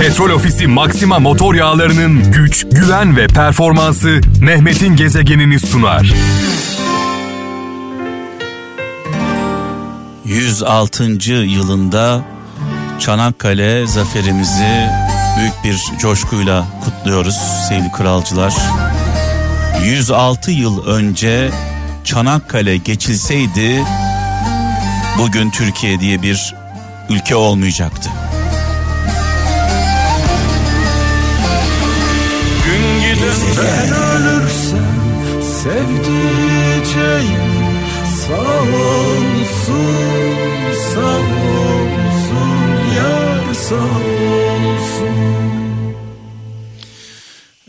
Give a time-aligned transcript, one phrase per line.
[0.00, 6.14] Petrol Ofisi Maxima motor yağlarının güç, güven ve performansı Mehmet'in gezegenini sunar.
[10.24, 11.04] 106.
[11.32, 12.24] yılında
[12.98, 14.88] Çanakkale zaferimizi
[15.38, 17.36] büyük bir coşkuyla kutluyoruz
[17.68, 18.54] sevgili kralcılar.
[19.84, 21.50] 106 yıl önce
[22.04, 23.84] Çanakkale geçilseydi
[25.18, 26.54] bugün Türkiye diye bir
[27.10, 28.10] ülke olmayacaktı.
[33.58, 36.76] Ben ölürsem sevdiceğim
[38.26, 39.96] sağ olsun
[40.94, 41.16] sağ
[41.50, 42.50] olsun
[42.96, 45.16] yar sağ olsun.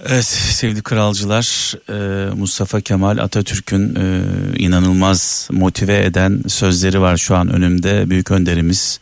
[0.06, 4.22] Evet sevgili kralcılar e, Mustafa Kemal Atatürk'ün e,
[4.58, 8.10] inanılmaz motive eden sözleri var şu an önümde.
[8.10, 9.00] Büyük önderimiz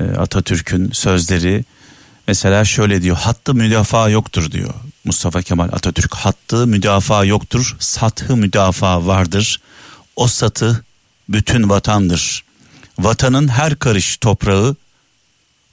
[0.00, 1.64] e, Atatürk'ün sözleri
[2.28, 4.74] mesela şöyle diyor hattı müdafaa yoktur diyor
[5.06, 6.14] Mustafa Kemal Atatürk.
[6.14, 9.60] Hattı müdafaa yoktur sathı müdafaa vardır.
[10.16, 10.84] O satı
[11.28, 12.44] bütün vatandır.
[12.98, 14.76] Vatanın her karış toprağı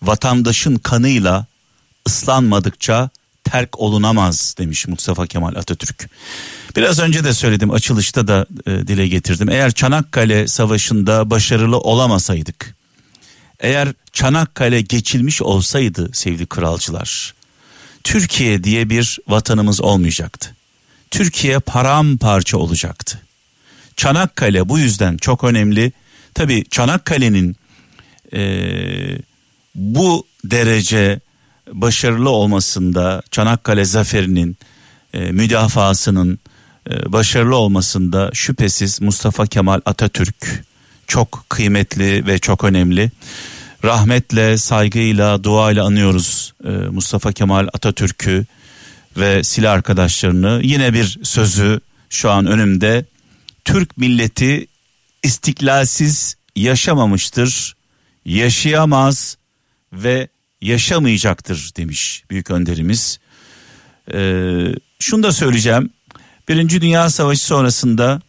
[0.02, 1.45] vatandaşın kanıyla
[2.08, 3.09] ıslanmadıkça
[3.44, 6.09] terk olunamaz demiş Mustafa Kemal Atatürk.
[6.75, 9.50] Biraz önce de söyledim açılışta da e, dile getirdim.
[9.50, 12.75] Eğer Çanakkale Savaşı'nda başarılı olamasaydık,
[13.59, 17.34] eğer Çanakkale geçilmiş olsaydı sevgili kralcılar,
[18.04, 20.56] Türkiye diye bir vatanımız olmayacaktı.
[21.12, 23.22] Türkiye paramparça olacaktı.
[23.96, 25.92] Çanakkale bu yüzden çok önemli.
[26.34, 27.56] Tabi Çanakkale'nin
[28.34, 28.42] e,
[29.76, 31.20] bu derece
[31.72, 34.58] başarılı olmasında Çanakkale zaferinin
[35.14, 36.40] e, müdafasının
[36.90, 40.64] e, başarılı olmasında şüphesiz Mustafa Kemal Atatürk
[41.08, 43.12] çok kıymetli ve çok önemli.
[43.84, 48.45] Rahmetle, saygıyla, duayla anıyoruz e, Mustafa Kemal Atatürk'ü
[49.17, 50.59] ve silah arkadaşlarını.
[50.64, 53.06] Yine bir sözü şu an önümde.
[53.66, 54.68] Türk milleti
[55.24, 57.75] istiklalsiz yaşamamıştır,
[58.25, 59.38] yaşayamaz
[59.94, 60.28] ve
[60.62, 63.19] yaşamayacaktır demiş büyük önderimiz.
[64.13, 64.66] Ee,
[65.00, 65.90] şunu da söyleyeceğim.
[66.50, 68.22] Birinci Dünya Savaşı sonrasında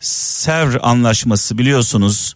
[0.00, 2.34] Sevr Anlaşması biliyorsunuz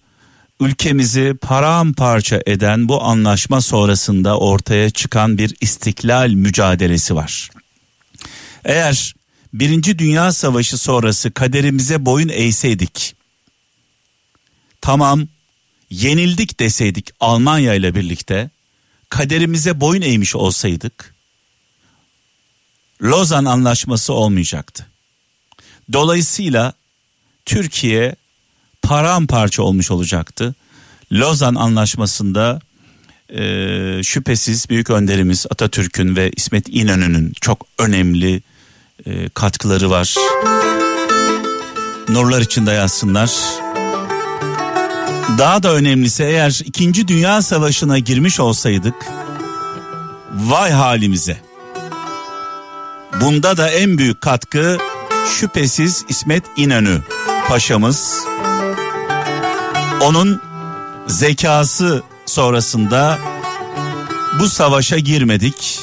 [0.66, 7.50] ülkemizi paramparça eden bu anlaşma sonrasında ortaya çıkan bir istiklal mücadelesi var.
[8.64, 9.14] Eğer
[9.52, 13.16] Birinci Dünya Savaşı sonrası kaderimize boyun eğseydik,
[14.80, 15.28] tamam
[15.90, 18.50] yenildik deseydik Almanya ile birlikte,
[19.08, 21.14] kaderimize boyun eğmiş olsaydık
[23.02, 24.86] Lozan anlaşması olmayacaktı.
[25.92, 26.72] Dolayısıyla
[27.44, 28.16] Türkiye
[28.92, 30.54] paramparça olmuş olacaktı.
[31.12, 32.60] Lozan anlaşmasında
[33.28, 33.42] e,
[34.03, 38.42] şüphesiz büyük önderimiz Atatürk'ün ve İsmet İnönü'nün çok önemli
[39.06, 40.14] e, katkıları var.
[42.08, 43.30] Nurlar içinde yazsınlar.
[45.38, 47.09] Daha da önemlisi eğer 2.
[47.09, 48.94] Dünya Savaşı'na girmiş olsaydık
[50.34, 51.41] vay halimize.
[53.20, 54.78] Bunda da en büyük katkı
[55.38, 57.00] şüphesiz İsmet İnönü
[57.48, 58.32] paşamız.
[60.02, 60.40] Onun
[61.06, 63.18] zekası sonrasında
[64.40, 65.80] bu savaşa girmedik.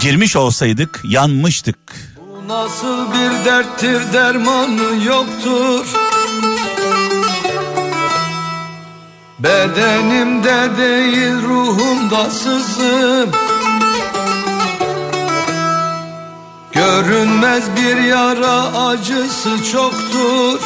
[0.00, 1.78] Girmiş olsaydık yanmıştık.
[2.18, 5.86] Bu nasıl bir derttir dermanı yoktur
[9.38, 13.30] Bedenimde değil ruhumda sızım
[16.72, 20.60] Görünmez bir yara acısı çoktur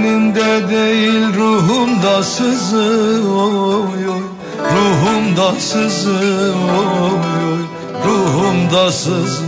[0.00, 4.22] Bedenimde değil ruhumda sızı oy oy
[4.74, 7.60] Ruhumda sızı oy oy
[8.06, 9.42] Ruhumda sızı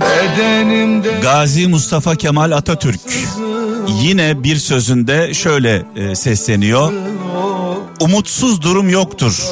[0.00, 3.00] Bedenimde Gazi Mustafa Kemal Atatürk
[4.02, 6.92] yine bir sözünde şöyle e, sesleniyor.
[8.00, 9.42] Umutsuz durum yoktur.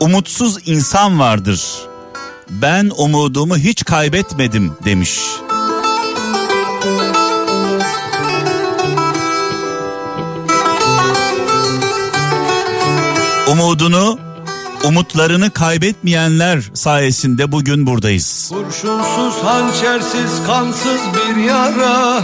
[0.00, 1.62] Umutsuz insan vardır.
[2.50, 5.20] Ben umudumu hiç kaybetmedim demiş.
[13.64, 14.18] Umudunu,
[14.84, 18.52] umutlarını kaybetmeyenler sayesinde bugün buradayız.
[18.54, 22.22] Kurşunsuz, hançersiz, kansız bir yara.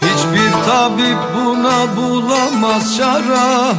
[0.00, 3.72] Hiçbir tabip buna bulamaz çara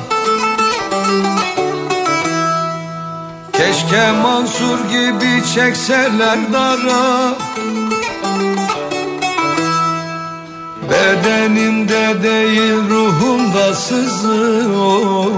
[3.54, 7.36] Keşke Mansur gibi çekseler dara
[10.96, 15.32] Bedenimde değil ruhumda sızıyor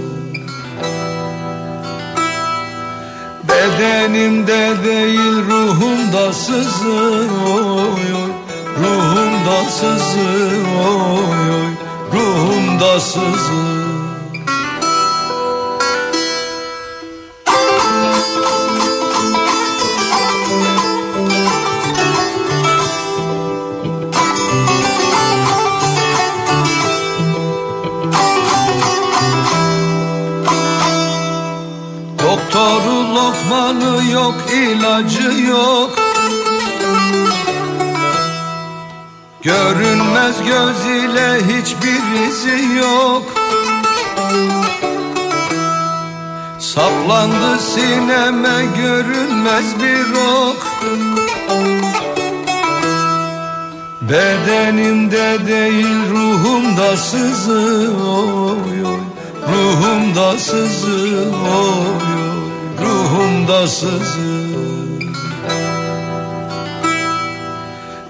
[3.48, 7.28] Bedenimde değil ruhumda sızıyor
[8.80, 11.24] Ruhumda sızıyor
[12.12, 13.73] Ruhumda sızıyor
[34.24, 35.90] yok ilacı yok.
[39.42, 43.22] Görünmez göz ile hiçbir izi yok.
[46.58, 50.66] Saplandı sineme görünmez bir ok.
[54.02, 58.56] Bedenimde değil ruhumda sızıyor
[59.48, 62.33] Ruhumda sızıyor
[62.94, 65.00] Ruhumda sızıyor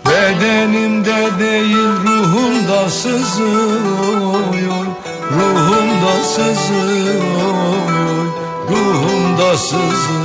[0.07, 4.35] Bedenimde değil ruhumda sızıyor
[5.31, 7.55] Ruhumda sızıyor
[8.71, 10.24] Ruhumda sızıyor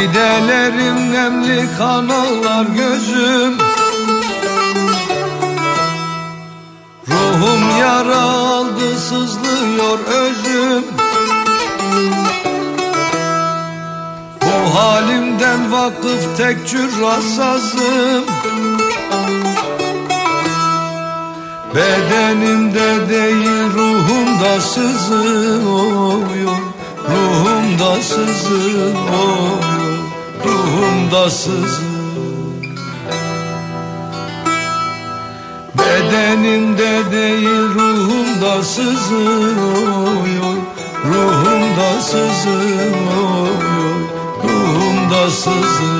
[0.00, 3.58] Didelerim nemli kanallar gözüm.
[7.08, 10.84] Ruhum yara aldı sızlıyor özüm.
[14.42, 18.24] Bu halimden vakıf tek cürrasazım
[21.74, 26.22] Bedenimde değil ruhumda sızıyor
[27.10, 29.79] Ruhumda sızıyor
[30.44, 32.00] Ruhumda sızıyor
[35.74, 40.56] Bedenimde değil ruhumda sızıyor
[41.04, 43.48] Ruhumda sızıyor
[44.44, 45.99] Ruhumda sızıyor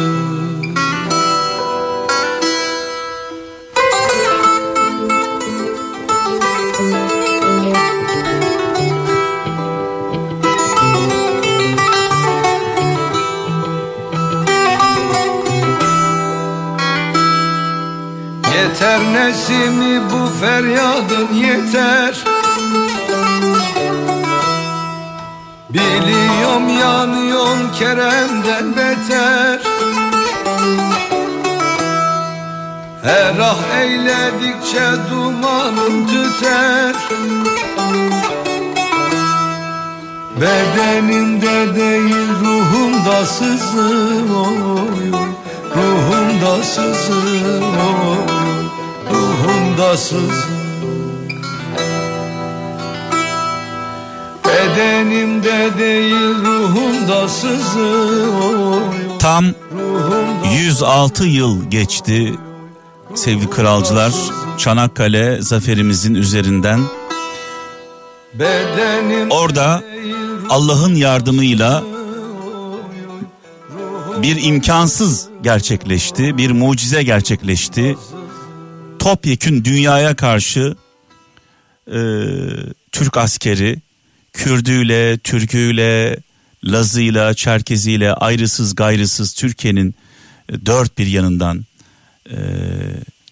[19.01, 22.25] Yeter nesimi bu feryadın yeter.
[25.71, 29.61] Biliyorum yanıyorsun Kerem'den beter.
[33.03, 36.95] Her ah eyledikçe dumanım tüter.
[40.41, 44.31] Bedenimde değil ruhumda sızıyor
[45.77, 48.40] Ruhumda sızıyor Ruhumda
[49.79, 50.49] sızıyor
[54.45, 58.81] Bedenimde değil ruhumda sızıyor
[59.19, 62.35] Tam Ruhumda 106 yıl geçti
[63.15, 64.13] sevgili kralcılar.
[64.59, 66.81] Çanakkale zaferimizin üzerinden
[69.31, 69.83] orada
[70.51, 71.83] Allah'ın yardımıyla
[74.23, 77.97] bir imkansız gerçekleşti, bir mucize gerçekleşti.
[79.01, 80.77] Topyekün dünyaya karşı
[81.87, 82.01] e,
[82.93, 83.79] Türk askeri
[84.33, 86.17] Kürdüyle, Türküyle,
[86.65, 89.95] Lazıyla, Çerkeziyle ayrısız gayrısız Türkiye'nin
[90.49, 91.65] e, dört bir yanından
[92.31, 92.37] e,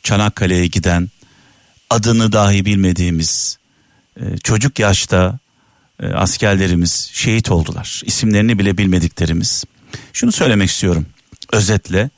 [0.02, 1.08] Çanakkale'ye giden
[1.90, 3.58] adını dahi bilmediğimiz
[4.16, 5.38] e, çocuk yaşta
[6.02, 8.02] e, askerlerimiz şehit oldular.
[8.04, 9.64] İsimlerini bile bilmediklerimiz.
[10.12, 11.06] Şunu söylemek istiyorum
[11.52, 12.10] özetle.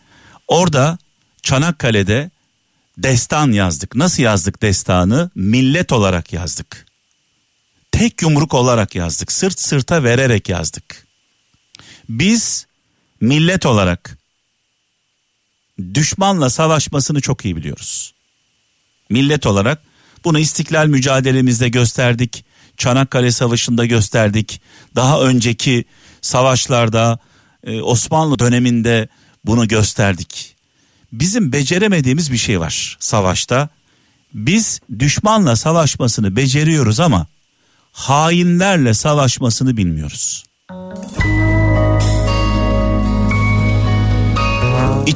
[0.48, 0.98] Orada
[1.42, 2.30] Çanakkale'de
[3.02, 3.96] destan yazdık.
[3.96, 5.30] Nasıl yazdık destanı?
[5.34, 6.86] Millet olarak yazdık.
[7.92, 9.32] Tek yumruk olarak yazdık.
[9.32, 11.06] Sırt sırta vererek yazdık.
[12.08, 12.66] Biz
[13.20, 14.18] millet olarak
[15.94, 18.14] düşmanla savaşmasını çok iyi biliyoruz.
[19.10, 19.82] Millet olarak
[20.24, 22.44] bunu istiklal mücadelemizde gösterdik.
[22.76, 24.60] Çanakkale Savaşı'nda gösterdik.
[24.96, 25.84] Daha önceki
[26.20, 27.18] savaşlarda
[27.64, 29.08] e, Osmanlı döneminde
[29.44, 30.56] bunu gösterdik.
[31.12, 33.68] Bizim beceremediğimiz bir şey var savaşta.
[34.34, 37.26] Biz düşmanla savaşmasını beceriyoruz ama
[37.92, 40.44] hainlerle savaşmasını bilmiyoruz.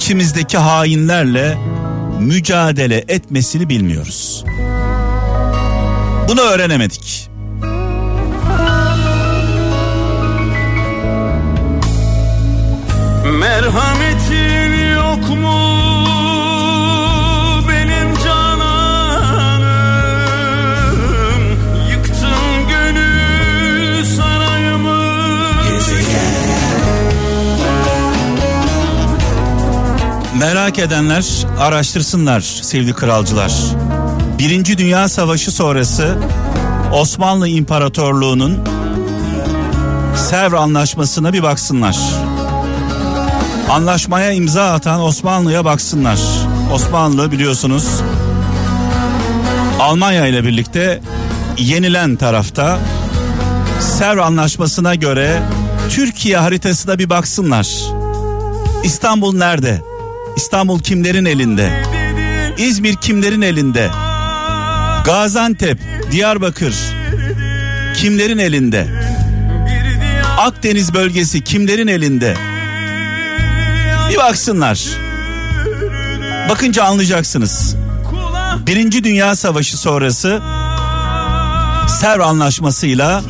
[0.05, 1.59] içimizdeki hainlerle
[2.21, 4.45] mücadele etmesini bilmiyoruz.
[6.29, 7.31] Bunu öğrenemedik.
[13.41, 15.74] Merhametin yok mu
[30.39, 31.25] Merak edenler
[31.61, 33.53] araştırsınlar sevgili kralcılar.
[34.39, 36.19] Birinci Dünya Savaşı sonrası
[36.93, 38.59] Osmanlı İmparatorluğu'nun
[40.17, 41.99] Sevr Anlaşması'na bir baksınlar.
[43.71, 46.19] Anlaşmaya imza atan Osmanlı'ya baksınlar.
[46.73, 47.87] Osmanlı biliyorsunuz
[49.81, 51.01] Almanya ile birlikte
[51.59, 52.79] yenilen tarafta
[53.81, 55.43] Sevr Anlaşması'na göre
[55.91, 57.69] Türkiye haritasına bir baksınlar.
[58.85, 59.94] İstanbul nerede?
[60.37, 61.83] İstanbul kimlerin elinde?
[62.59, 63.91] İzmir kimlerin elinde?
[65.05, 65.79] Gaziantep,
[66.11, 66.75] Diyarbakır
[67.97, 68.87] kimlerin elinde?
[70.39, 72.37] Akdeniz bölgesi kimlerin elinde?
[74.11, 74.85] Bir baksınlar.
[76.49, 77.77] Bakınca anlayacaksınız.
[78.67, 80.43] Birinci Dünya Savaşı sonrası
[81.89, 83.23] Sevr Anlaşması'yla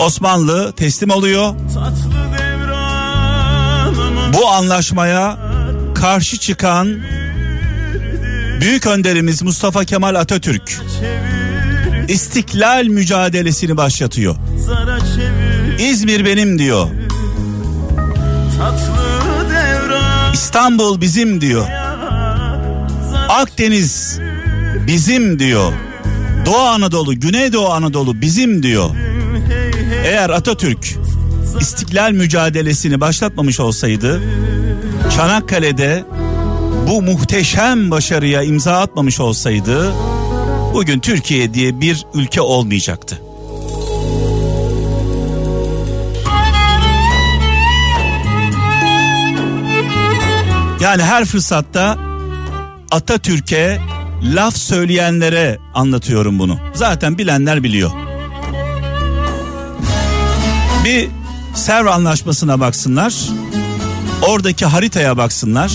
[0.00, 1.54] Osmanlı teslim oluyor.
[4.32, 5.51] Bu anlaşmaya
[6.02, 7.00] karşı çıkan
[8.60, 10.80] büyük önderimiz Mustafa Kemal Atatürk
[12.08, 14.36] İstiklal mücadelesini başlatıyor.
[15.78, 16.88] İzmir benim diyor.
[20.32, 21.66] İstanbul bizim diyor.
[23.28, 24.18] Akdeniz
[24.86, 25.72] bizim diyor.
[26.46, 28.90] Doğu Anadolu, Güneydoğu Anadolu bizim diyor.
[30.04, 30.94] Eğer Atatürk
[31.60, 34.20] İstiklal mücadelesini başlatmamış olsaydı
[35.16, 36.04] Çanakkale'de
[36.88, 39.92] bu muhteşem başarıya imza atmamış olsaydı
[40.74, 43.22] bugün Türkiye diye bir ülke olmayacaktı.
[50.80, 51.98] Yani her fırsatta
[52.90, 53.80] Atatürk'e
[54.22, 56.58] laf söyleyenlere anlatıyorum bunu.
[56.74, 57.90] Zaten bilenler biliyor.
[60.84, 61.08] Bir
[61.54, 63.14] Sevr Anlaşması'na baksınlar.
[64.22, 65.72] Oradaki haritaya baksınlar.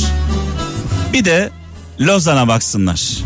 [1.14, 1.50] Bir de
[2.00, 3.18] Lozan'a baksınlar.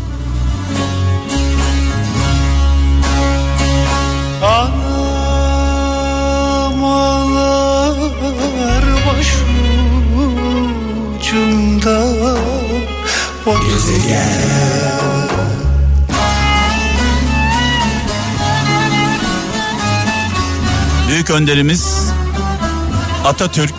[4.42, 4.84] Anam
[6.84, 7.96] ağlar
[11.22, 12.02] başucumda
[13.46, 13.54] O
[21.08, 22.12] Büyük önderimiz
[23.24, 23.74] Atatürk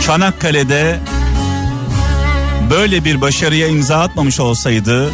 [0.00, 1.00] Çanakkale'de
[2.70, 5.10] böyle bir başarıya imza atmamış olsaydı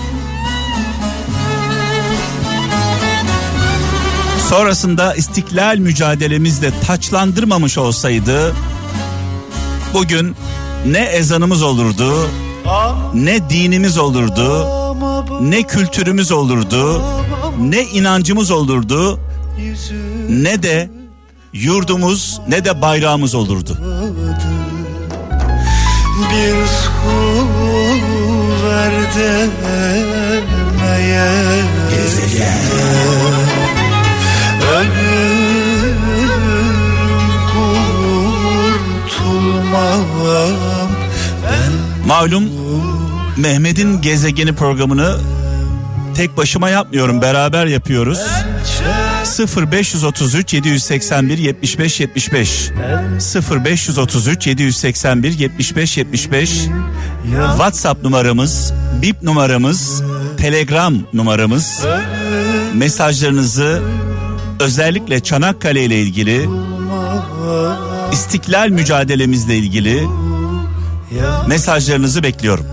[4.49, 8.55] sonrasında istiklal mücadelemizle taçlandırmamış olsaydı
[9.95, 10.37] bugün
[10.87, 12.31] ne ezanımız olurdu
[13.14, 14.69] ne dinimiz olurdu
[15.40, 17.02] ne kültürümüz olurdu
[17.61, 19.21] ne inancımız olurdu
[20.28, 20.90] ne de
[21.52, 23.78] yurdumuz ne de bayrağımız olurdu.
[42.26, 42.50] Malum
[43.37, 45.18] Mehmet'in gezegeni programını
[46.14, 48.21] tek başıma yapmıyorum beraber yapıyoruz.
[49.73, 52.71] 0533 781 75 75
[53.50, 56.50] 0533 781 75 75
[57.56, 60.02] WhatsApp numaramız, bip numaramız,
[60.37, 61.87] Telegram numaramız.
[62.75, 63.83] Mesajlarınızı
[64.61, 66.49] özellikle Çanakkale ile ilgili
[68.12, 70.06] İstiklal mücadelemizle ilgili
[71.46, 72.66] mesajlarınızı bekliyorum.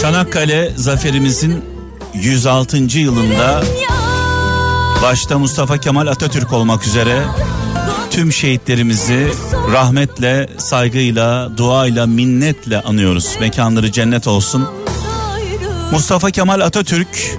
[0.00, 1.64] Çanakkale zaferimizin
[2.14, 2.76] 106.
[2.98, 3.64] yılında
[5.02, 7.24] başta Mustafa Kemal Atatürk olmak üzere
[8.10, 9.32] tüm şehitlerimizi
[9.72, 13.36] rahmetle, saygıyla, duayla, minnetle anıyoruz.
[13.40, 14.68] Mekanları cennet olsun.
[15.92, 17.38] Mustafa Kemal Atatürk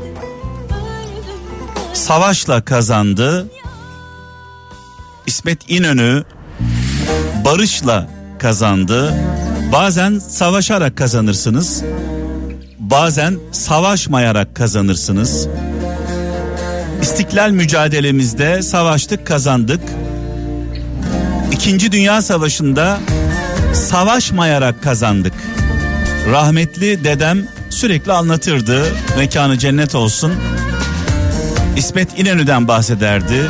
[1.96, 3.48] savaşla kazandı.
[5.26, 6.24] İsmet İnönü
[7.46, 8.10] barışla
[8.40, 9.14] kazandı.
[9.72, 11.84] Bazen savaşarak kazanırsınız.
[12.80, 15.48] Bazen savaşmayarak kazanırsınız.
[17.02, 19.82] İstiklal mücadelemizde savaştık, kazandık.
[21.52, 23.00] İkinci Dünya Savaşı'nda
[23.74, 25.34] savaşmayarak kazandık.
[26.32, 28.86] Rahmetli dedem sürekli anlatırdı.
[29.18, 30.34] Mekanı cennet olsun.
[31.78, 33.50] İsmet İnönü'den bahsederdi.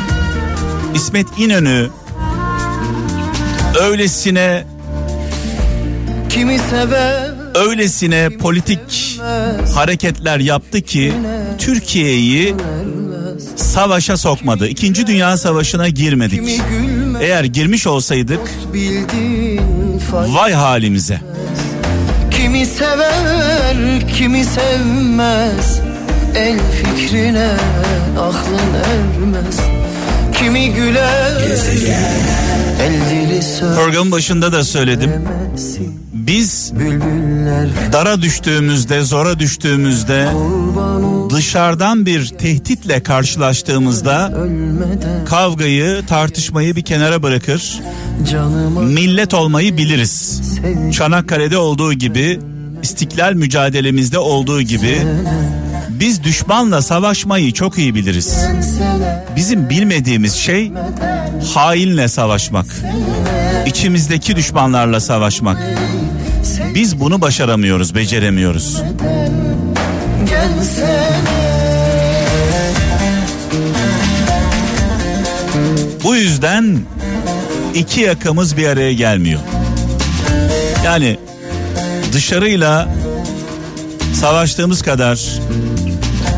[0.94, 1.88] İsmet İnönü
[3.80, 4.64] öylesine
[6.28, 9.20] Kimi sever öylesine politik
[9.74, 11.12] hareketler yaptı ki
[11.58, 12.54] Türkiye'yi
[13.56, 14.68] savaşa sokmadı.
[14.68, 16.60] İkinci Dünya Savaşı'na girmedik.
[17.20, 18.40] Eğer girmiş olsaydık
[20.12, 21.20] vay halimize.
[22.30, 23.76] Kimi sever
[24.16, 25.85] kimi sevmez
[26.36, 27.50] El fikrine
[28.18, 29.60] aklın ermez
[30.34, 31.32] Kimi güler
[32.80, 33.40] El dili
[33.76, 35.10] Programın başında da söyledim.
[36.12, 36.72] Biz
[37.92, 40.28] dara düştüğümüzde, zora düştüğümüzde,
[41.30, 44.32] dışarıdan bir tehditle karşılaştığımızda
[45.26, 47.80] kavgayı, tartışmayı bir kenara bırakır.
[48.82, 50.42] Millet olmayı biliriz.
[50.92, 52.40] Çanakkale'de olduğu gibi,
[52.82, 54.98] İstiklal mücadelemizde olduğu gibi
[56.00, 58.36] biz düşmanla savaşmayı çok iyi biliriz.
[59.36, 60.72] Bizim bilmediğimiz şey
[61.54, 62.66] hainle savaşmak.
[63.66, 65.58] İçimizdeki düşmanlarla savaşmak.
[66.74, 68.82] Biz bunu başaramıyoruz, beceremiyoruz.
[76.04, 76.78] Bu yüzden
[77.74, 79.40] iki yakamız bir araya gelmiyor.
[80.84, 81.18] Yani
[82.12, 82.88] dışarıyla
[84.14, 85.40] savaştığımız kadar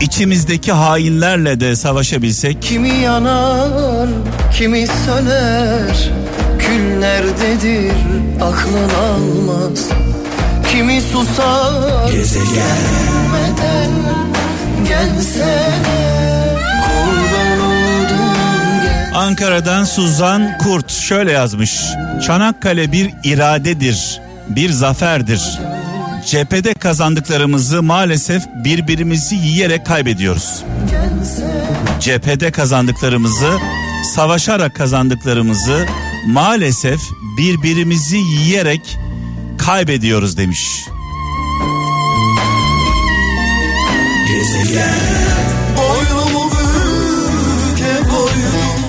[0.00, 4.08] içimizdeki hainlerle de savaşabilsek Kimi yanar,
[4.58, 6.10] kimi söner
[6.58, 7.92] Kül nerededir
[8.40, 9.88] aklın almaz
[10.70, 13.90] Kimi susar Gelmeden
[14.88, 16.08] gelsene
[19.14, 21.80] Ankara'dan Suzan Kurt şöyle yazmış.
[22.26, 25.58] Çanakkale bir iradedir, bir zaferdir.
[26.30, 30.64] Cephede kazandıklarımızı maalesef birbirimizi yiyerek kaybediyoruz.
[32.00, 33.58] Cephede kazandıklarımızı,
[34.14, 35.86] savaşarak kazandıklarımızı
[36.26, 37.00] maalesef
[37.38, 38.98] birbirimizi yiyerek
[39.58, 40.84] kaybediyoruz demiş.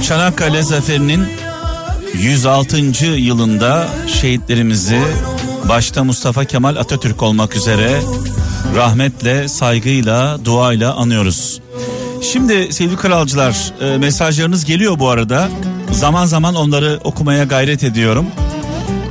[0.08, 1.28] Çanakkale Zaferi'nin
[2.14, 2.78] 106.
[3.06, 5.02] yılında şehitlerimizi
[5.70, 8.02] başta Mustafa Kemal Atatürk olmak üzere
[8.76, 11.62] rahmetle, saygıyla, duayla anıyoruz.
[12.22, 15.50] Şimdi sevgili kralcılar e, mesajlarınız geliyor bu arada.
[15.92, 18.26] Zaman zaman onları okumaya gayret ediyorum.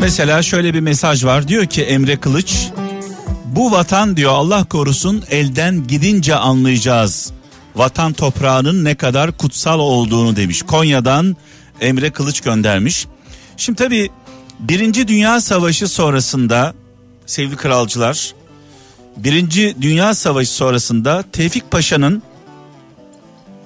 [0.00, 1.48] Mesela şöyle bir mesaj var.
[1.48, 2.68] Diyor ki Emre Kılıç
[3.46, 7.32] bu vatan diyor Allah korusun elden gidince anlayacağız.
[7.76, 10.62] Vatan toprağının ne kadar kutsal olduğunu demiş.
[10.62, 11.36] Konya'dan
[11.80, 13.06] Emre Kılıç göndermiş.
[13.56, 14.10] Şimdi tabii
[14.58, 16.74] Birinci Dünya Savaşı sonrasında
[17.26, 18.34] sevgili kralcılar
[19.16, 22.22] Birinci Dünya Savaşı sonrasında Tevfik Paşa'nın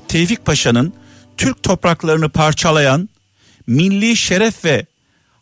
[0.09, 0.93] Tevfik Paşa'nın
[1.37, 3.09] Türk topraklarını parçalayan
[3.67, 4.87] milli şeref ve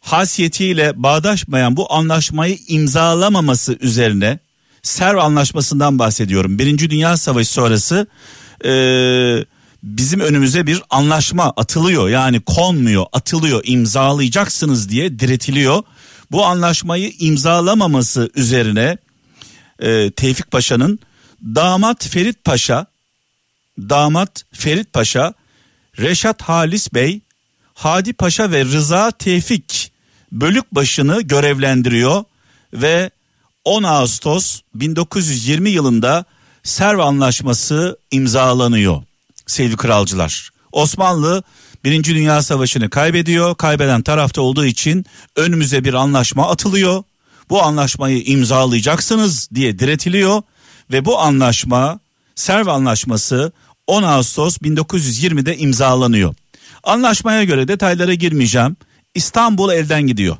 [0.00, 4.38] hasiyetiyle bağdaşmayan bu anlaşmayı imzalamaması üzerine
[4.82, 6.58] Serv Anlaşması'ndan bahsediyorum.
[6.58, 8.06] Birinci Dünya Savaşı sonrası
[8.64, 9.44] eee,
[9.82, 12.08] bizim önümüze bir anlaşma atılıyor.
[12.08, 15.82] Yani konmuyor, atılıyor, imzalayacaksınız diye diretiliyor.
[16.30, 18.96] Bu anlaşmayı imzalamaması üzerine
[19.82, 20.98] eee, Tevfik Paşa'nın
[21.42, 22.86] damat Ferit Paşa,
[23.78, 25.34] damat Ferit Paşa,
[25.98, 27.20] Reşat Halis Bey,
[27.74, 29.92] Hadi Paşa ve Rıza Tevfik
[30.32, 32.24] bölükbaşını görevlendiriyor
[32.72, 33.10] ve
[33.64, 36.24] 10 Ağustos 1920 yılında
[36.62, 39.02] Serv Anlaşması imzalanıyor
[39.50, 40.50] sevgili kralcılar.
[40.72, 41.42] Osmanlı
[41.84, 43.54] Birinci Dünya Savaşı'nı kaybediyor.
[43.54, 47.02] Kaybeden tarafta olduğu için önümüze bir anlaşma atılıyor.
[47.50, 50.42] Bu anlaşmayı imzalayacaksınız diye diretiliyor
[50.92, 52.00] ve bu anlaşma
[52.34, 53.52] Serv Anlaşması
[53.86, 56.34] 10 Ağustos 1920'de imzalanıyor.
[56.82, 58.76] Anlaşmaya göre detaylara girmeyeceğim.
[59.14, 60.36] İstanbul elden gidiyor.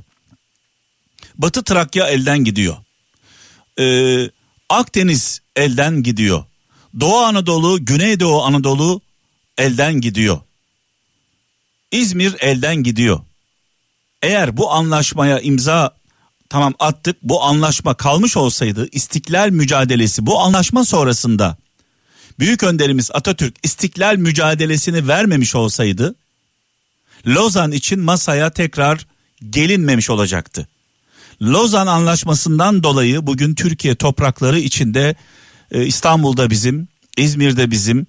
[1.38, 2.77] Batı Trakya elden gidiyor.
[3.79, 4.31] Ee,
[4.68, 6.44] Akdeniz elden gidiyor.
[7.00, 9.00] Doğu Anadolu, Güneydoğu Anadolu
[9.59, 10.40] elden gidiyor.
[11.92, 13.20] İzmir elden gidiyor.
[14.22, 15.94] Eğer bu anlaşmaya imza
[16.48, 21.57] tamam attık bu anlaşma kalmış olsaydı istiklal mücadelesi bu anlaşma sonrasında
[22.38, 26.14] büyük önderimiz Atatürk istiklal mücadelesini vermemiş olsaydı
[27.26, 29.07] Lozan için masaya tekrar
[29.50, 30.68] gelinmemiş olacaktı.
[31.42, 35.14] Lozan Anlaşması'ndan dolayı bugün Türkiye toprakları içinde
[35.70, 38.06] e, İstanbul'da bizim, İzmir'de bizim,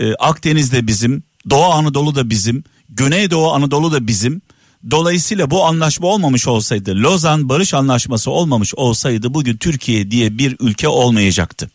[0.00, 4.42] e, Akdeniz'de bizim, Doğu Anadolu'da bizim, Güneydoğu Anadolu da bizim.
[4.90, 10.88] Dolayısıyla bu anlaşma olmamış olsaydı, Lozan Barış Anlaşması olmamış olsaydı bugün Türkiye diye bir ülke
[10.88, 11.70] olmayacaktı.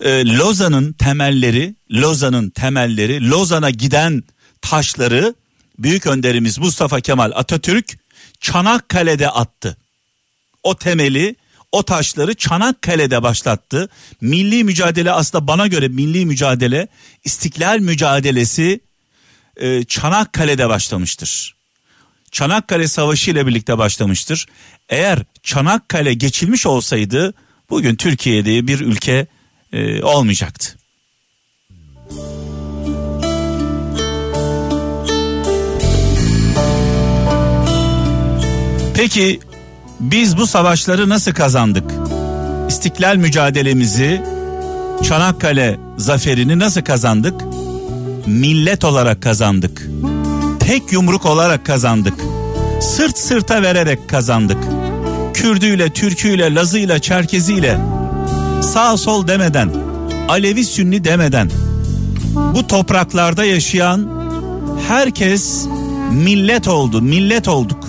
[0.00, 4.24] Ee, Lozan'ın temelleri, Lozan'ın temelleri, Lozan'a giden
[4.62, 5.34] taşları
[5.78, 7.98] büyük önderimiz Mustafa Kemal Atatürk
[8.40, 9.76] Çanakkale'de attı.
[10.62, 11.36] O temeli,
[11.72, 13.88] o taşları Çanakkale'de başlattı.
[14.20, 16.88] Milli mücadele aslında bana göre milli mücadele,
[17.24, 18.80] istiklal mücadelesi
[19.56, 21.54] e, Çanakkale'de başlamıştır.
[22.30, 24.46] Çanakkale Savaşı ile birlikte başlamıştır.
[24.88, 27.34] Eğer Çanakkale geçilmiş olsaydı
[27.70, 29.26] bugün Türkiye'de bir ülke
[29.72, 30.76] e, olmayacaktı.
[38.94, 39.40] Peki
[40.00, 41.90] biz bu savaşları nasıl kazandık?
[42.68, 44.22] İstiklal mücadelemizi,
[45.02, 47.34] Çanakkale zaferini nasıl kazandık?
[48.26, 49.88] Millet olarak kazandık.
[50.60, 52.14] Tek yumruk olarak kazandık.
[52.80, 54.58] Sırt sırta vererek kazandık.
[55.34, 57.78] Kürdüyle, Türküyle, Lazıyla, Çerkeziyle
[58.62, 59.70] sağ sol demeden,
[60.28, 61.50] Alevi Sünni demeden
[62.54, 64.08] bu topraklarda yaşayan
[64.88, 65.66] herkes
[66.12, 67.84] millet oldu, millet olduk.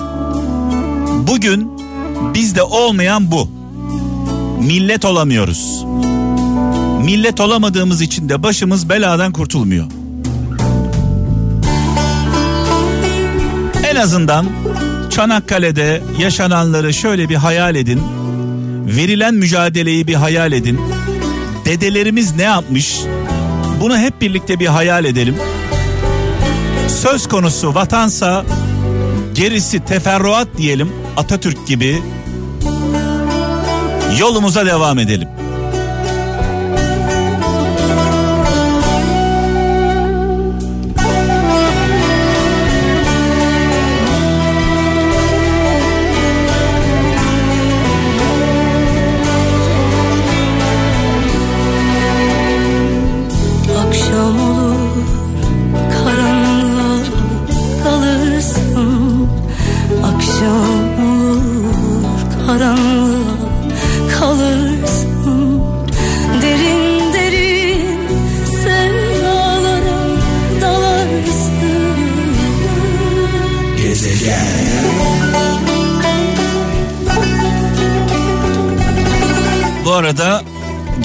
[1.28, 1.81] Bugün
[2.34, 3.50] bizde olmayan bu.
[4.60, 5.86] Millet olamıyoruz.
[7.04, 9.86] Millet olamadığımız için de başımız beladan kurtulmuyor.
[13.92, 14.46] En azından
[15.10, 18.02] Çanakkale'de yaşananları şöyle bir hayal edin.
[18.86, 20.80] Verilen mücadeleyi bir hayal edin.
[21.66, 23.00] Dedelerimiz ne yapmış?
[23.82, 25.36] Bunu hep birlikte bir hayal edelim.
[26.88, 28.46] Söz konusu vatansa
[29.34, 32.02] gerisi teferruat diyelim Atatürk gibi
[34.20, 35.41] yolumuza devam edelim.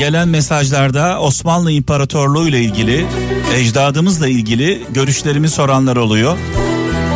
[0.07, 3.07] Gelen mesajlarda Osmanlı İmparatorluğu ile ilgili
[3.55, 6.39] ecdadımızla ilgili görüşlerimi soranlar oluyor.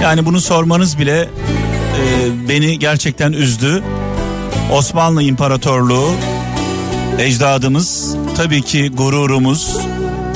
[0.03, 1.29] Yani bunu sormanız bile e,
[2.49, 3.83] beni gerçekten üzdü.
[4.73, 6.11] Osmanlı İmparatorluğu
[7.19, 9.77] ecdadımız tabii ki gururumuz,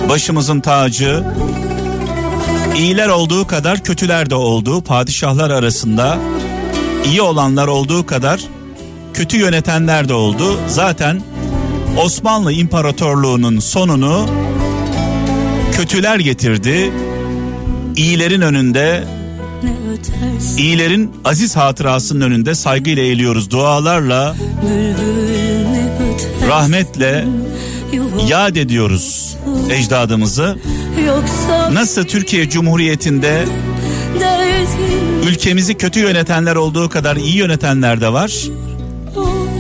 [0.09, 1.25] başımızın tacı.
[2.77, 4.83] İyiler olduğu kadar kötüler de oldu.
[4.83, 6.19] Padişahlar arasında
[7.05, 8.41] iyi olanlar olduğu kadar
[9.15, 10.59] kötü yönetenler de oldu.
[10.69, 11.23] Zaten
[12.03, 14.27] Osmanlı İmparatorluğu'nun sonunu
[15.73, 16.93] kötüler getirdi.
[17.97, 19.05] İyilerin önünde,
[20.59, 23.51] iyilerin aziz hatırasının önünde saygıyla eğiliyoruz.
[23.51, 24.37] Dualarla,
[26.49, 27.25] rahmetle
[28.29, 29.37] yad ediyoruz
[29.71, 30.59] ecdadımızı.
[31.73, 33.45] Nasıl Türkiye Cumhuriyeti'nde
[35.29, 38.33] ülkemizi kötü yönetenler olduğu kadar iyi yönetenler de var.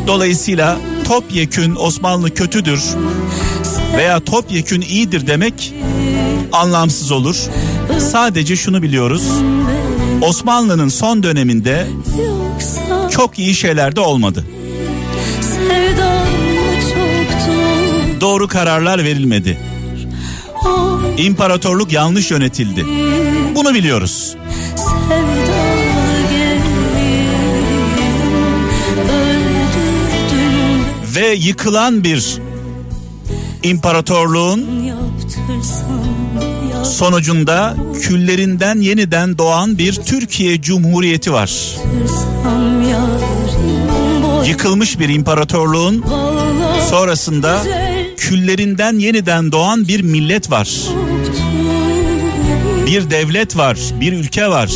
[0.06, 2.80] Dolayısıyla topyekün Osmanlı kötüdür
[3.96, 5.74] veya topyekün iyidir demek
[6.52, 7.36] anlamsız olur.
[8.12, 9.22] Sadece şunu biliyoruz.
[10.22, 11.86] Osmanlı'nın son döneminde
[13.10, 14.44] çok iyi şeyler de olmadı.
[15.40, 16.24] sevdam
[18.20, 19.58] Doğru kararlar verilmedi.
[21.18, 22.86] İmparatorluk yanlış yönetildi.
[23.54, 24.36] Bunu biliyoruz.
[25.08, 25.63] sevdalı
[31.16, 32.38] Ve yıkılan bir
[33.62, 34.66] imparatorluğun
[36.84, 41.76] sonucunda küllerinden yeniden doğan bir Türkiye Cumhuriyeti var.
[44.46, 46.04] Yıkılmış bir imparatorluğun
[46.90, 47.62] sonrasında
[48.16, 50.68] küllerinden yeniden doğan bir millet var.
[52.86, 54.70] Bir devlet var, bir ülke var.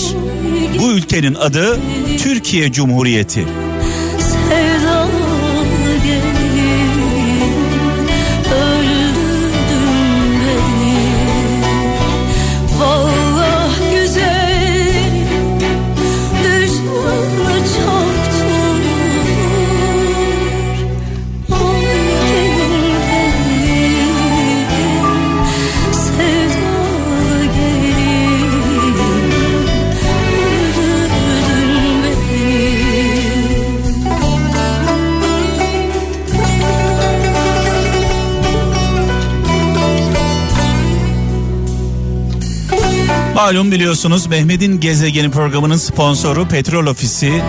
[0.78, 1.78] Bu ülkenin adı
[2.18, 3.67] Türkiye Cumhuriyeti.
[43.38, 47.42] Malum biliyorsunuz Mehmet'in gezegeni programının sponsoru Petrol Ofisi.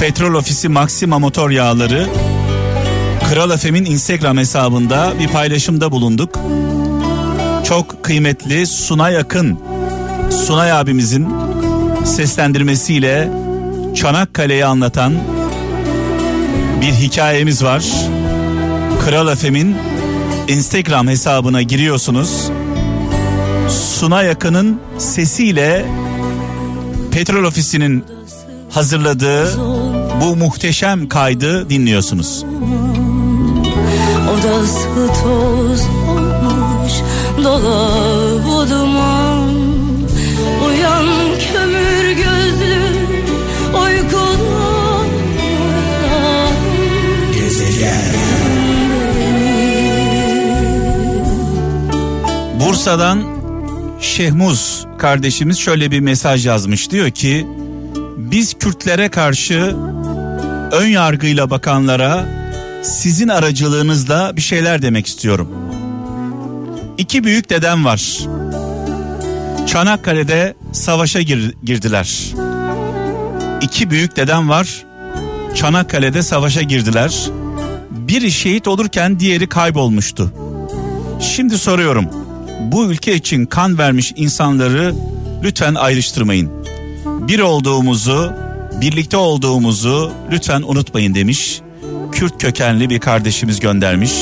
[0.00, 2.08] Petrol Ofisi Maxima Motor Yağları.
[3.28, 6.38] Kral Efem'in Instagram hesabında bir paylaşımda bulunduk.
[7.64, 9.60] Çok kıymetli Sunay Akın,
[10.46, 11.28] Sunay abimizin
[12.04, 13.30] seslendirmesiyle
[13.96, 15.12] Çanakkale'yi anlatan
[16.80, 17.84] bir hikayemiz var.
[19.04, 19.76] Kral Efem'in
[20.48, 22.49] Instagram hesabına giriyorsunuz.
[24.00, 25.86] Sunay Akın'ın sesiyle
[27.12, 28.04] Petrol Ofisi'nin
[28.70, 29.60] hazırladığı
[30.20, 32.44] bu muhteşem kaydı dinliyorsunuz.
[34.32, 34.88] Odası
[35.22, 36.92] toz olmuş
[37.44, 39.50] dolabı duman
[40.66, 41.06] Uyan
[41.52, 42.82] kömür gözlü
[43.74, 44.40] uykudan
[47.70, 48.00] uyan.
[52.60, 53.39] Bursa'dan
[54.00, 56.90] Şehmuz kardeşimiz şöyle bir mesaj yazmış.
[56.90, 57.46] Diyor ki
[58.16, 59.76] biz Kürtlere karşı
[60.72, 62.26] ön yargıyla bakanlara
[62.82, 65.48] sizin aracılığınızla bir şeyler demek istiyorum.
[66.98, 68.18] İki büyük dedem var.
[69.66, 72.34] Çanakkale'de savaşa gir- girdiler.
[73.60, 74.84] İki büyük dedem var.
[75.54, 77.26] Çanakkale'de savaşa girdiler.
[77.90, 80.32] Biri şehit olurken diğeri kaybolmuştu.
[81.20, 82.06] Şimdi soruyorum.
[82.60, 84.94] Bu ülke için kan vermiş insanları
[85.42, 86.50] lütfen ayrıştırmayın.
[87.06, 88.32] Bir olduğumuzu,
[88.80, 91.60] birlikte olduğumuzu lütfen unutmayın demiş.
[92.12, 94.12] Kürt kökenli bir kardeşimiz göndermiş.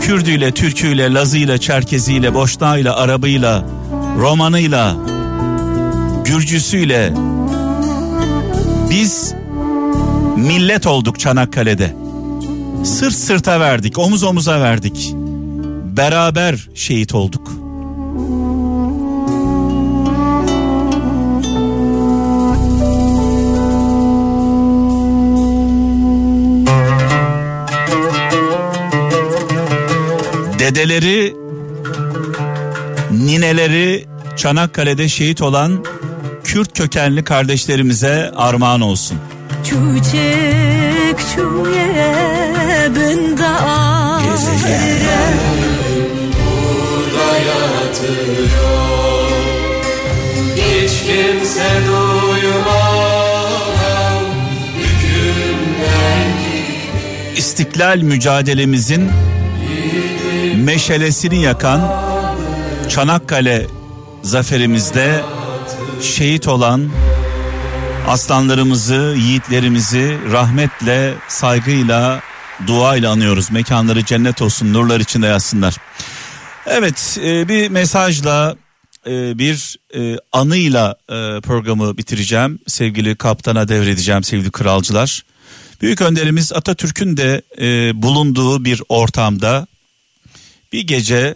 [0.00, 3.64] Kürdüyle, Türküyle, Lazıyla, Çerkeziyle, Boşnağıyla, Arabıyla,
[4.18, 4.96] Romanıyla,
[6.24, 7.12] Gürcüsüyle
[8.90, 9.34] biz
[10.36, 11.94] millet olduk Çanakkale'de.
[12.84, 15.14] Sırt sırta verdik, omuz omuza verdik.
[16.00, 17.48] Beraber şehit olduk.
[30.58, 31.34] Dedeleri,
[33.10, 35.84] nineleri Çanakkale'de şehit olan
[36.44, 39.18] Kürt kökenli kardeşlerimize armağan olsun.
[39.64, 41.90] Çocuk çuye
[47.46, 48.60] bunda
[50.56, 52.70] Hiç kimse duymam
[57.36, 59.10] İstiklal mücadelemizin
[60.56, 61.80] meşalesini yakan
[62.88, 63.66] Çanakkale
[64.22, 65.20] zaferimizde
[66.02, 66.90] şehit olan
[68.08, 72.20] aslanlarımızı, yiğitlerimizi rahmetle, saygıyla,
[72.66, 73.50] duayla anıyoruz.
[73.50, 75.76] Mekanları cennet olsun, nurlar içinde yatsınlar.
[76.66, 78.56] Evet, e, bir mesajla,
[79.06, 80.96] e, bir e, anıyla
[81.42, 82.58] programı bitireceğim.
[82.66, 85.24] Sevgili kaptana devredeceğim sevgili kralcılar.
[85.80, 87.42] Büyük önderimiz Atatürk'ün de
[88.02, 89.66] bulunduğu bir ortamda
[90.72, 91.34] bir gece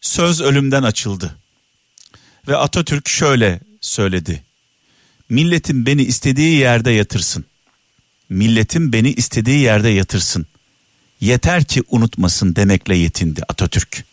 [0.00, 1.36] söz ölümden açıldı.
[2.48, 4.42] Ve Atatürk şöyle söyledi.
[5.28, 7.44] Milletim beni istediği yerde yatırsın.
[8.28, 10.46] Milletim beni istediği yerde yatırsın.
[11.20, 14.04] Yeter ki unutmasın demekle yetindi Atatürk.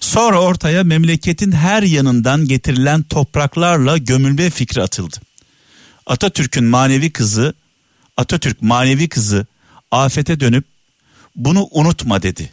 [0.00, 5.16] Sonra ortaya memleketin her yanından getirilen topraklarla gömülme fikri atıldı.
[6.06, 7.54] Atatürk'ün manevi kızı,
[8.16, 9.46] Atatürk manevi kızı
[9.90, 10.64] afete dönüp
[11.36, 12.52] bunu unutma dedi.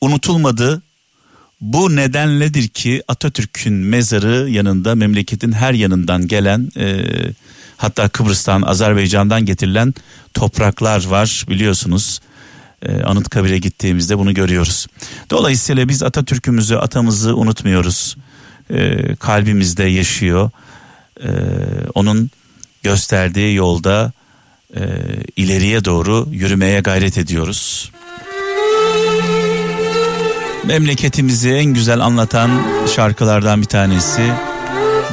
[0.00, 0.82] Unutulmadı.
[1.60, 7.04] Bu nedenledir ki Atatürk'ün mezarı yanında memleketin her yanından gelen e,
[7.76, 9.94] hatta Kıbrıs'tan Azerbaycan'dan getirilen
[10.34, 12.20] topraklar var biliyorsunuz.
[12.82, 14.86] E, Anıtkabir'e gittiğimizde bunu görüyoruz.
[15.30, 18.16] Dolayısıyla biz Atatürk'ümüzü atamızı unutmuyoruz.
[18.70, 20.50] E, kalbimizde yaşıyor.
[21.22, 21.28] E,
[21.94, 22.30] onun
[22.82, 24.12] gösterdiği yolda
[24.76, 24.82] e,
[25.36, 27.90] ileriye doğru yürümeye gayret ediyoruz.
[30.64, 32.50] Memleketimizi en güzel anlatan
[32.96, 34.32] şarkılardan bir tanesi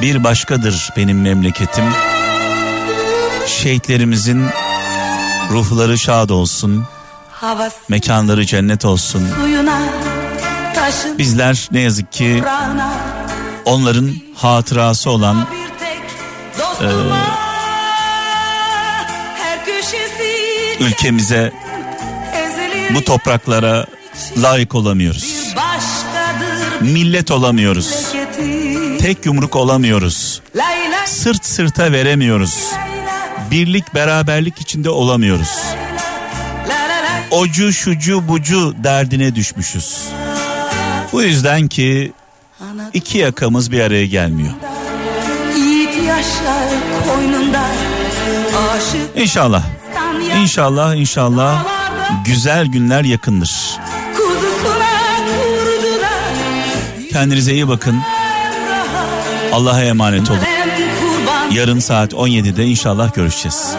[0.02, 1.84] Bir Başkadır Benim Memleketim.
[3.46, 4.46] Şehitlerimizin
[5.50, 6.84] ruhları şad olsun,
[7.88, 9.28] mekanları cennet olsun.
[11.18, 12.44] Bizler ne yazık ki
[13.64, 15.46] onların hatırası olan
[19.66, 21.52] köşesi ülkemize
[22.94, 23.86] bu topraklara
[24.36, 25.54] layık olamıyoruz.
[26.80, 28.12] Millet olamıyoruz.
[29.00, 30.42] Tek yumruk olamıyoruz.
[31.06, 32.58] Sırt sırta veremiyoruz.
[33.52, 35.56] Birlik beraberlik içinde olamıyoruz.
[36.68, 40.08] la la la Ocu şucu bucu derdine düşmüşüz.
[41.12, 42.12] Bu yüzden ki
[42.92, 44.52] iki yakamız bir araya gelmiyor.
[49.16, 49.62] İnşallah.
[50.42, 51.64] İnşallah inşallah
[52.24, 53.78] güzel günler yakındır.
[57.12, 58.00] Kendinize iyi bakın.
[59.52, 60.51] Allah'a emanet olun.
[61.54, 63.76] Yarın saat 17'de inşallah görüşeceğiz.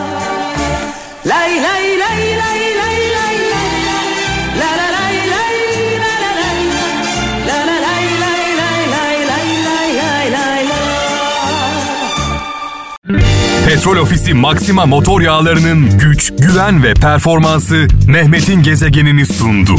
[13.68, 19.76] Petrol Ofisi Maxima motor yağlarının güç, güven ve performansı Mehmet'in gezegenini sundu.